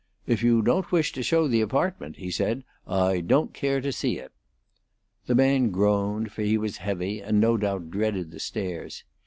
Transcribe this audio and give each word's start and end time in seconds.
"If 0.25 0.41
you 0.41 0.63
don't 0.63 0.91
wish 0.91 1.11
to 1.11 1.21
show 1.21 1.47
the 1.47 1.61
apartment," 1.61 2.15
he 2.15 2.31
said, 2.31 2.63
"I 2.87 3.19
don't 3.19 3.53
care 3.53 3.81
to 3.81 3.91
see 3.91 4.17
it." 4.17 4.31
The 5.27 5.35
man 5.35 5.69
groaned, 5.69 6.31
for 6.31 6.41
he 6.41 6.57
was 6.57 6.77
heavy, 6.77 7.21
and 7.21 7.39
no 7.39 7.55
doubt 7.55 7.91
dreaded 7.91 8.31
the 8.31 8.39
stairs. 8.39 9.03